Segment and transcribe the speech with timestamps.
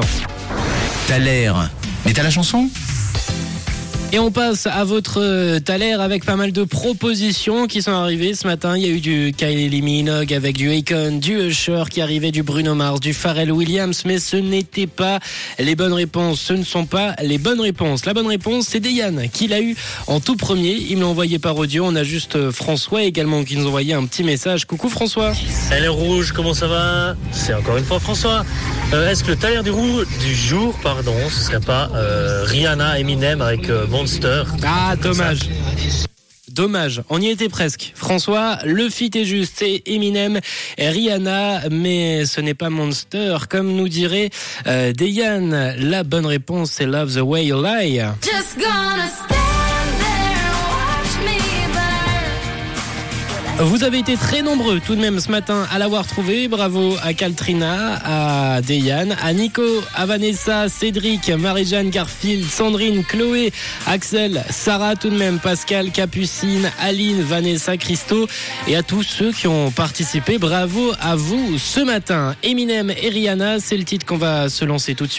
[0.00, 0.26] l'instant.
[1.06, 1.70] T'as l'air.
[2.04, 2.68] Mais t'as la chanson?
[4.12, 8.34] Et on passe à votre euh, Thaler avec pas mal de propositions qui sont arrivées
[8.34, 8.76] ce matin.
[8.76, 12.42] Il y a eu du Kylie Minogue avec du Akon, du Usher qui arrivait, du
[12.42, 15.20] Bruno Mars, du Pharrell Williams, mais ce n'était pas
[15.60, 16.40] les bonnes réponses.
[16.40, 18.04] Ce ne sont pas les bonnes réponses.
[18.04, 19.76] La bonne réponse, c'est Dayan qui l'a eu
[20.08, 20.72] en tout premier.
[20.72, 21.84] Il me l'a envoyé par audio.
[21.86, 24.64] On a juste euh, François également qui nous envoyait un petit message.
[24.64, 25.34] Coucou François.
[25.70, 27.14] Elle est rouge, comment ça va?
[27.30, 28.44] C'est encore une fois François.
[28.92, 33.70] Euh, Est-ce que le taler du, jour, pardon, ce serait pas euh, Rihanna Eminem avec
[33.70, 34.42] euh, Monster?
[34.64, 35.38] Ah, dommage.
[36.48, 37.92] Dommage, on y était presque.
[37.94, 40.40] François, le fit est juste, c'est Eminem
[40.76, 44.30] et Rihanna, mais ce n'est pas Monster, comme nous dirait
[44.66, 45.74] euh, Dayan.
[45.78, 48.00] La bonne réponse, c'est Love the Way You Lie.
[48.22, 49.39] Just gonna stand
[53.62, 56.48] Vous avez été très nombreux tout de même ce matin à l'avoir trouvé.
[56.48, 58.00] Bravo à Caltrina,
[58.56, 59.62] à Dayan, à Nico,
[59.94, 63.52] à Vanessa, Cédric, Marie-Jeanne, Garfield, Sandrine, Chloé,
[63.86, 68.26] Axel, Sarah tout de même, Pascal, Capucine, Aline, Vanessa, Christo
[68.66, 70.38] et à tous ceux qui ont participé.
[70.38, 72.34] Bravo à vous ce matin.
[72.42, 75.18] Eminem et Rihanna, c'est le titre qu'on va se lancer tout de suite.